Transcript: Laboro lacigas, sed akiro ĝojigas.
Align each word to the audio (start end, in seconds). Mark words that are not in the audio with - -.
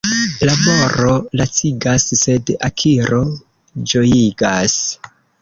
Laboro 0.49 1.11
lacigas, 1.41 2.07
sed 2.21 2.49
akiro 2.69 3.21
ĝojigas. 3.93 4.81